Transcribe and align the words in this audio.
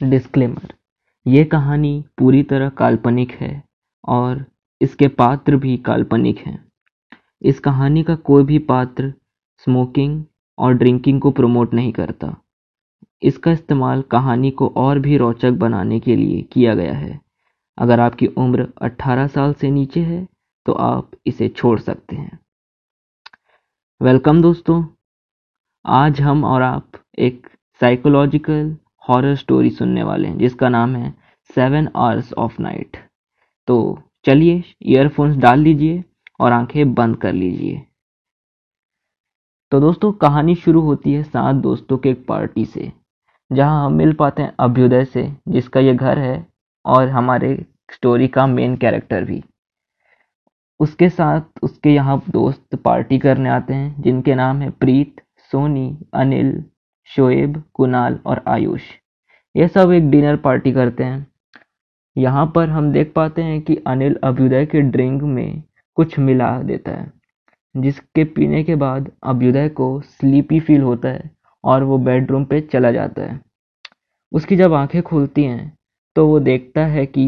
Disclaimer 0.00 0.72
ये 1.26 1.44
कहानी 1.44 2.04
पूरी 2.18 2.42
तरह 2.42 2.68
काल्पनिक 2.68 3.30
है 3.30 3.62
और 4.04 4.44
इसके 4.80 5.08
पात्र 5.08 5.56
भी 5.56 5.76
काल्पनिक 5.76 6.38
हैं। 6.38 6.58
इस 7.42 7.60
कहानी 7.60 8.02
का 8.02 8.14
कोई 8.14 8.44
भी 8.44 8.58
पात्र 8.58 9.12
स्मोकिंग 9.64 10.22
और 10.58 10.74
ड्रिंकिंग 10.74 11.20
को 11.20 11.30
प्रमोट 11.30 11.74
नहीं 11.74 11.92
करता। 11.92 12.34
इसका 13.22 13.52
इस्तेमाल 13.52 14.02
कहानी 14.02 14.50
को 14.50 14.72
और 14.76 14.98
भी 14.98 15.16
रोचक 15.16 15.50
बनाने 15.50 16.00
के 16.00 16.16
लिए 16.16 16.42
किया 16.42 16.74
गया 16.74 16.94
है। 16.94 17.20
अगर 17.78 18.00
आपकी 18.00 18.26
उम्र 18.26 18.68
18 18.82 19.26
साल 19.26 19.52
से 19.52 19.70
नीचे 19.70 20.00
है 20.00 20.26
तो 20.66 20.72
आप 20.72 21.10
इसे 21.26 21.48
छोड़ 21.48 21.78
सकते 21.80 22.16
हैं। 22.16 22.38
वेलकम 24.00 24.42
दोस्तों। 24.42 24.84
आज 25.84 26.20
हम 26.20 26.44
और 26.44 26.62
आप 26.62 26.90
एक 27.18 27.46
साइकोलॉजिकल 27.80 28.76
हॉरर 29.06 29.34
स्टोरी 29.36 29.70
सुनने 29.70 30.02
वाले 30.02 30.28
हैं, 30.28 30.38
जिसका 30.38 30.68
नाम 30.68 30.96
है 30.96 31.14
सेवन 31.50 31.88
आवर्स 31.96 32.32
ऑफ़ 32.34 32.60
नाइट 32.62 32.96
तो 33.68 33.76
चलिए 34.24 34.62
ईयरफोन्स 34.84 35.36
डाल 35.36 35.60
लीजिए 35.60 36.02
और 36.40 36.52
आँखें 36.52 36.94
बंद 36.94 37.16
कर 37.16 37.32
लीजिए। 37.32 37.82
तो 39.72 39.80
दोस्तों, 39.80 40.12
कहानी 40.12 40.54
शुरू 40.54 40.80
होती 40.80 41.12
है 41.12 41.22
सात 41.22 41.54
दोस्तों 41.56 41.98
के 41.98 42.10
एक 42.10 42.24
पार्टी 42.26 42.64
से, 42.64 42.90
जहाँ 43.50 43.84
हम 43.86 43.92
मिल 43.92 44.12
पाते 44.12 44.42
हैं 44.42 44.54
अभ्युदय 44.60 45.04
से, 45.04 45.30
जिसका 45.48 45.80
ये 45.80 45.94
घर 45.94 46.18
है 46.18 46.46
और 46.84 47.08
हमारे 47.08 47.56
स्टोरी 47.92 48.28
का 48.28 48.46
मेन 48.46 48.76
कैरेक्टर 48.76 49.24
भी। 49.24 49.42
उसके 50.80 51.08
साथ 51.08 51.40
उसके 51.62 51.90
यहाँ 51.90 52.20
दोस्त 52.30 52.74
पार्टी 52.76 53.18
करने 53.18 53.48
आते 53.48 53.74
हैं, 53.74 54.02
जिनके 54.02 54.34
नाम 54.34 54.62
है 54.62 54.70
प्रीत, 54.70 55.20
सोनी, 55.52 55.96
अनिल, 56.14 56.62
शोएब, 57.10 57.62
कुणाल 57.74 58.18
और 58.26 58.42
आयुष। 58.48 58.82
ये 59.56 59.66
सब 59.68 59.92
एक 59.92 60.08
डिनर 60.10 60.36
पार्टी 60.36 60.72
करते 60.72 61.04
हैं। 61.04 61.26
यहाँ 62.16 62.46
पर 62.54 62.68
हम 62.68 62.90
देख 62.92 63.12
पाते 63.14 63.42
हैं 63.42 63.60
कि 63.60 63.76
अनिल 63.86 64.18
अभ्युदय 64.24 64.66
के 64.66 64.80
ड्रिंक 64.80 65.22
में 65.22 65.62
कुछ 65.96 66.18
मिला 66.18 66.50
देता 66.62 66.92
है, 66.92 67.10
जिसके 67.74 68.24
पीने 68.26 68.62
के 68.64 68.74
बाद 68.74 69.10
अभ्युदय 69.24 69.68
को 69.70 69.88
स्लीपी 70.00 70.60
फील 70.60 70.82
होता 70.82 71.08
है 71.08 71.30
और 71.64 71.84
वो 71.84 71.98
बेडरूम 72.00 72.44
पे 72.44 72.60
चला 72.62 72.90
जाता 72.92 73.22
है। 73.22 73.40
उसकी 74.32 74.56
जब 74.56 74.74
आँखें 74.74 75.00
खुलती 75.02 75.44
हैं 75.44 75.72
तो 76.16 76.26
वो 76.26 76.38
देखता 76.40 76.86
है 76.86 77.06
कि 77.06 77.26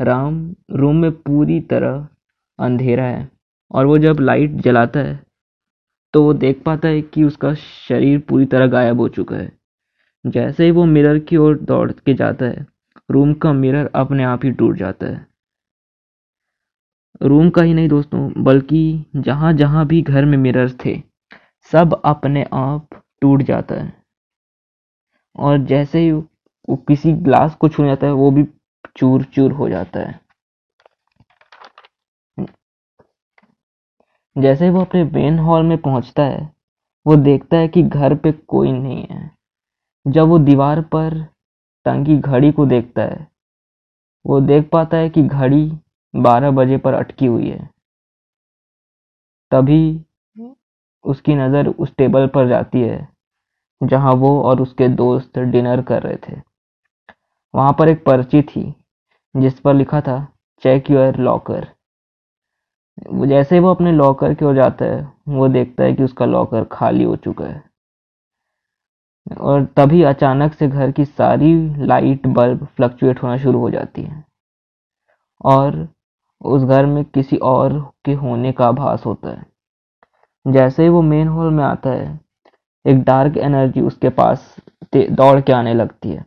राम 0.00 0.44
रूम 0.70 0.96
में 0.96 1.10
पूरी 1.12 1.60
तरह 1.70 2.06
अंधेरा 2.58 3.04
है 3.04 3.28
और 3.70 3.86
वो 3.86 3.98
जब 3.98 4.20
लाइट 4.20 4.60
जलाता 4.60 5.00
है 5.00 5.20
तो 6.14 6.22
वो 6.22 6.32
देख 6.34 6.62
पाता 6.62 6.88
है 6.88 7.02
कि 7.02 7.24
उसका 7.24 7.54
शरीर 7.54 8.18
पूरी 8.18 8.46
तरह 8.46 8.66
गायब 8.66 9.00
हो 9.00 9.08
चुका 9.08 9.36
है। 9.36 9.50
जैसे 10.26 10.64
ही 10.64 10.70
वो 10.70 10.84
मिरर 10.84 11.18
की 11.18 11.36
ओर 11.36 11.58
दौड़ 11.58 11.92
के 11.92 12.14
जाता 12.14 12.44
है, 12.44 12.66
रूम 13.10 13.34
का 13.34 13.52
मिरर 13.52 13.90
अपने 13.94 14.24
आप 14.24 14.44
ही 14.44 14.50
टूट 14.50 14.76
जाता 14.76 15.06
है। 15.06 15.26
रूम 17.22 17.50
का 17.50 17.62
ही 17.62 17.74
नहीं 17.74 17.88
दोस्तों, 17.88 18.44
बल्कि 18.44 19.06
जहाँ 19.16 19.52
जहाँ 19.52 19.86
भी 19.86 20.02
घर 20.02 20.24
में 20.24 20.38
मिरर्स 20.38 20.76
थे, 20.84 21.02
सब 21.72 22.02
अपने 22.04 22.44
आप 22.52 22.88
टूट 23.20 23.42
जाता 23.42 23.74
है। 23.74 24.02
और 25.36 25.58
जैसे 25.58 25.98
ही 25.98 26.12
वो 26.12 26.76
किसी 26.76 27.12
ग्लास 27.12 27.54
को 27.54 27.68
छू 27.68 27.84
जाता 27.84 28.06
है, 28.06 28.12
वो 28.12 28.30
भी 28.30 28.44
चूर 28.96 29.22
चूर 29.24 29.52
हो 29.52 29.68
जाता 29.68 30.00
है। 30.00 30.20
जैसे 34.38 34.70
वो 34.70 34.80
अपने 34.80 35.04
मेन 35.04 35.38
हॉल 35.38 35.62
में 35.62 35.78
पहुँचता 35.78 36.22
है, 36.22 36.52
वो 37.06 37.16
देखता 37.16 37.56
है 37.56 37.68
कि 37.68 37.82
घर 37.82 38.14
पे 38.14 38.32
कोई 38.32 38.72
नहीं 38.72 39.06
है। 39.10 39.21
जब 40.06 40.28
वो 40.28 40.38
दीवार 40.38 40.80
पर 40.80 41.18
टंगी 41.86 42.16
घड़ी 42.16 42.50
को 42.52 42.66
देखता 42.66 43.02
है, 43.02 43.26
वो 44.24 44.40
देख 44.40 44.68
पाता 44.72 44.96
है 44.96 45.08
कि 45.10 45.22
घड़ी 45.22 45.72
बारह 46.14 46.50
बजे 46.50 46.76
पर 46.76 46.94
अटकी 46.94 47.26
हुई 47.26 47.48
है। 47.48 47.68
तभी 49.52 50.04
उसकी 51.04 51.34
नज़र 51.34 51.66
उस 51.68 51.94
टेबल 51.96 52.26
पर 52.26 52.48
जाती 52.48 52.80
है, 52.80 53.08
जहाँ 53.80 54.12
वो 54.12 54.40
और 54.42 54.60
उसके 54.60 54.88
दोस्त 54.88 55.38
डिनर 55.38 55.82
कर 55.82 56.02
रहे 56.02 56.16
थे। 56.28 56.40
वहाँ 57.54 57.72
पर 57.72 57.88
एक 57.88 58.04
पर्ची 58.04 58.42
थी, 58.42 58.74
जिस 59.34 59.60
पर 59.60 59.74
लिखा 59.74 60.00
था 60.00 60.26
चेक 60.62 60.90
योर 60.90 61.16
लॉकर 61.16 61.66
जैसे 63.26 63.58
वो 63.60 63.70
अपने 63.70 63.92
लॉकर 63.92 64.34
की 64.34 64.44
ओर 64.44 64.54
जाता 64.54 64.84
है, 64.84 65.12
वो 65.28 65.48
देखता 65.48 65.84
है 65.84 65.94
कि 65.94 66.02
उसका 66.02 66.24
लॉकर 66.24 66.64
खाली 66.64 67.04
हो 67.04 67.16
चुका 67.16 67.44
है। 67.44 67.62
और 69.26 69.64
तभी 69.76 70.02
अचानक 70.02 70.54
से 70.54 70.68
घर 70.68 70.90
की 70.90 71.04
सारी 71.04 71.54
लाइट 71.86 72.26
बल्ब 72.26 72.66
फ्लक्चुएट 72.66 73.22
होना 73.22 73.36
शुरू 73.36 73.58
हो 73.58 73.70
जाती 73.70 74.02
है। 74.02 74.24
और 75.44 75.88
उस 76.40 76.62
घर 76.62 76.86
में 76.86 77.04
किसी 77.04 77.36
और 77.36 77.92
के 78.04 78.12
होने 78.12 78.52
का 78.52 78.66
आभास 78.66 79.06
होता 79.06 79.30
है। 79.30 79.46
जैसे 80.46 80.82
ही 80.82 80.88
वो 80.88 81.02
मेन 81.02 81.28
हॉल 81.28 81.50
में 81.50 81.64
आता 81.64 81.90
है, 81.90 82.20
एक 82.86 83.02
डार्क 83.02 83.36
एनर्जी 83.36 83.80
उसके 83.80 84.08
पास 84.08 84.56
दौड़ 84.96 85.40
के 85.40 85.52
आने 85.52 85.74
लगती 85.74 86.10
है 86.10 86.24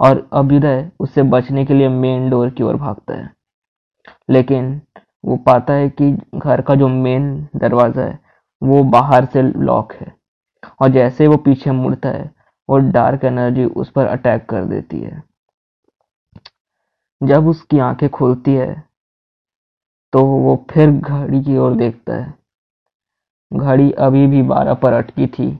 और 0.00 0.28
अभ्युदय 0.32 0.90
उससे 1.00 1.22
बचने 1.22 1.64
के 1.64 1.74
लिए 1.74 1.88
मेन 1.88 2.30
डोर 2.30 2.50
की 2.50 2.62
ओर 2.62 2.76
भागता 2.76 3.14
है। 3.14 3.30
लेकिन 4.30 4.80
वो 5.24 5.36
पाता 5.36 5.72
है 5.72 5.88
कि 5.88 6.10
घर 6.34 6.60
का 6.60 6.74
जो 6.74 6.88
मेन 6.88 7.48
दरवाज़ा 7.56 8.02
है, 8.02 8.18
वो 8.62 8.82
बाहर 8.84 9.24
से 9.24 9.42
लॉक 9.42 9.92
है। 9.92 10.17
और 10.80 10.88
जैसे 10.88 11.26
वो 11.26 11.36
पीछे 11.38 11.70
मुड़ता 11.72 12.08
है, 12.08 12.30
वो 12.68 12.78
डार्क 12.90 13.24
एनर्जी 13.24 13.64
उस 13.64 13.90
पर 13.90 14.06
अटैक 14.06 14.46
कर 14.46 14.64
देती 14.64 15.00
है। 15.00 15.22
जब 17.20 17.46
उसकी 17.48 17.78
आँखें 17.80 18.08
खुलती 18.08 18.54
है 18.54 18.74
तो 20.12 20.24
वो 20.24 20.54
फिर 20.70 20.90
घड़ी 20.90 21.42
की 21.44 21.56
ओर 21.56 21.74
देखता 21.74 22.14
है। 22.14 22.34
घड़ी 23.50 23.90
अभी 24.00 24.26
भी 24.26 24.42
बारह 24.42 24.74
पर 24.74 24.92
अटकी 24.92 25.26
थी 25.28 25.58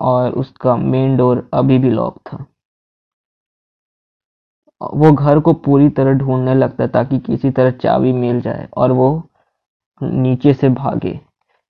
और 0.00 0.32
उसका 0.32 0.76
मेन 0.76 1.16
डोर 1.16 1.48
अभी 1.54 1.78
भी 1.78 1.90
लॉक 1.90 2.18
था। 2.26 2.44
वो 4.80 5.12
घर 5.12 5.40
को 5.40 5.52
पूरी 5.54 5.88
तरह 5.88 6.12
ढूँढने 6.12 6.54
लगता 6.54 6.86
ताकि 6.88 7.18
किसी 7.18 7.50
तरह 7.50 7.70
चाबी 7.78 8.12
मिल 8.12 8.40
जाए 8.40 8.68
और 8.76 8.92
वो 8.92 9.10
नीचे 10.00 10.54
से 10.54 10.68
भागे, 10.70 11.18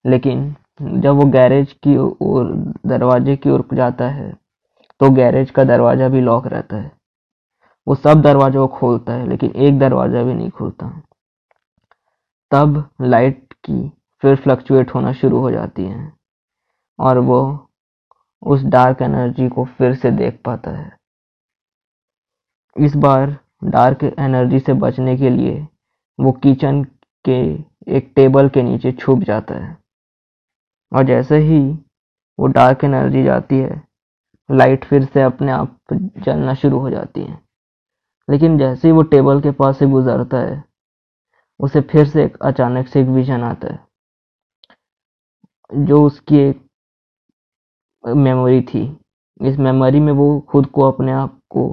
लेकिन 0.05 0.55
जब 0.81 1.15
वो 1.15 1.25
गैरेज 1.31 1.73
की 1.75 1.97
ओर, 1.97 2.53
दरवाजे 2.87 3.37
की 3.37 3.51
ओर 3.51 3.67
जाता 3.73 4.09
है 4.09 4.33
तो 5.01 5.11
गैरेज 5.11 5.51
का 5.51 5.65
दरवाज़ा 5.65 6.09
भी 6.09 6.21
लॉक 6.21 6.47
रहता 6.47 6.77
है। 6.77 6.91
वो 7.87 7.95
सब 7.95 8.21
दरवाज़ा 8.23 8.61
को 8.61 8.67
खोलता 8.69 9.13
है, 9.13 9.29
लेकिन 9.29 9.51
एक 9.53 9.79
दरवाज़ा 9.79 10.23
भी 10.23 10.35
नहीं 10.35 10.51
खुलता। 10.51 10.89
तब 12.51 12.85
लाइट 13.03 13.53
की 13.65 13.89
फिर 14.23 14.37
फ्लक्चुएट 14.37 14.95
होना 14.95 15.13
शुरू 15.13 15.39
हो 15.39 15.51
जाती 15.51 15.85
है, 15.85 16.13
और 16.99 17.19
वो 17.19 17.69
उस 18.43 18.63
डार्क 18.67 19.03
एनर्जी 19.03 19.49
को 19.49 19.65
फिर 19.69 19.95
से 19.95 20.11
देख 20.13 20.41
पाता 20.45 20.71
है। 20.71 20.93
इस 22.77 22.97
बार 22.97 23.37
डार्क 23.65 24.05
एनर्जी 24.05 24.59
से 24.61 24.73
बचने 24.75 25.17
के 25.17 25.31
लिए 25.31 25.67
वो 26.19 26.33
किचन 26.35 26.83
के, 27.25 27.41
एक 27.89 28.13
टेबल 28.17 28.49
के 28.49 28.63
नीचे 28.63 28.93
छुप 28.93 29.19
जाता 29.21 29.55
है। 29.57 29.77
और 30.93 31.05
जैसे 31.05 31.39
ही 31.39 31.61
वो 32.39 32.47
डार्क 32.47 32.85
एनर्जी 32.85 33.23
जाती 33.25 33.59
है 33.59 33.83
लाइट 34.49 34.85
फिर 34.85 35.05
से 35.05 35.23
अपने 35.23 35.53
आप 35.53 35.77
जलना 35.93 36.55
शुरू 36.55 36.79
हो 36.79 36.91
जाती 36.91 37.23
है। 37.23 37.39
लेकिन 38.29 38.59
जैसे 38.59 38.89
ही 38.89 38.93
वो 38.93 39.03
टेबल 39.03 39.41
के 39.41 39.51
पास 39.51 39.79
से 39.79 39.87
गुजरता 39.87 40.39
है, 40.39 40.63
उसे 41.61 41.81
फिर 41.83 42.07
से 42.07 42.25
एक 42.25 42.37
अचानक 42.43 42.89
से 42.89 43.01
एक 43.03 43.09
विजन 43.09 43.43
आता 43.43 43.69
है, 43.69 43.79
जो 45.77 46.05
उसकी 46.07 46.39
एक 46.39 46.67
मेमोरी 48.05 48.61
थी। 48.65 48.85
इस 49.41 49.59
मेमोरी 49.59 50.01
में 50.01 50.13
वो 50.13 50.41
खुद 50.41 50.67
को 50.67 50.83
अपने 50.83 51.13
आप 51.13 51.39
को 51.51 51.65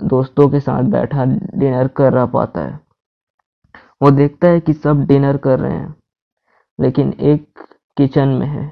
दोस्तों 0.00 0.48
के 0.48 0.60
साथ 0.60 0.82
बैठा 0.82 1.24
डिनर 1.24 1.88
कर 1.88 2.12
रहा 2.12 2.26
पाता 2.26 2.60
है। 2.60 2.80
वो 4.02 4.10
देखता 4.10 4.48
है 4.48 4.60
कि 4.60 4.72
सब 4.72 5.04
डिनर 5.06 5.36
कर 5.36 5.58
रहे 5.60 5.76
हैं, 5.76 5.94
लेकिन 6.78 7.12
एक 7.12 7.60
किचन 7.96 8.28
में 8.30 8.46
है 8.46 8.66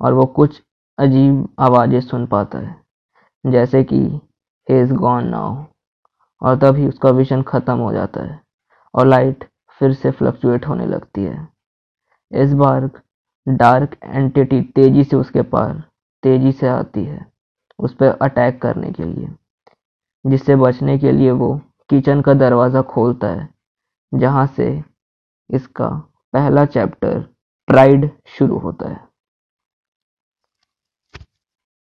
और 0.00 0.12
वो 0.12 0.24
कुछ 0.28 0.60
अजीब 0.98 1.48
आवाज़ें 1.58 2.00
सुन 2.00 2.26
पाता 2.26 2.58
है, 2.58 2.74
जैसे 3.44 3.82
कि 3.84 3.96
ही 3.96 4.80
इज़ 4.80 4.92
गॉन 4.94 5.28
नाउ 5.28 5.64
और 6.42 6.56
तभी 6.58 6.86
उसका 6.88 7.10
विजन 7.10 7.42
ख़त्म 7.42 7.76
हो 7.78 7.92
जाता 7.92 8.24
है 8.24 8.40
और 8.94 9.06
लाइट 9.06 9.44
फिर 9.80 9.92
से 9.94 10.10
फ्लक्चुएट 10.10 10.66
होने 10.66 10.86
लगती 10.86 11.24
है। 11.24 11.48
इस 12.32 12.52
बार 12.54 12.90
डार्क 13.46 13.96
एंटिटी 14.04 14.60
तेज़ी 14.62 15.04
से 15.04 15.16
उसके 15.16 15.42
पार, 15.44 15.82
तेज़ी 16.22 16.52
से 16.52 16.68
आती 16.68 17.04
है 17.04 17.26
उस 17.78 17.94
पर 17.94 18.18
अटैक 18.22 18.60
करने 18.62 18.90
के 18.92 19.04
लिए, 19.04 19.28
जिससे 20.24 20.56
बचने 20.56 20.98
के 20.98 21.12
लिए 21.12 21.30
वो 21.32 21.56
किचन 21.90 22.20
का 22.20 22.34
दरवाज़ा 22.34 22.82
खोलता 22.84 23.28
है, 23.28 23.48
जहाँ 24.12 24.46
से 24.48 24.82
इसका 25.50 25.88
पहला 26.34 26.64
चैप्टर 26.66 27.18
प्राइड 27.70 28.10
शुरू 28.38 28.58
होता 28.58 28.88
है। 28.88 29.09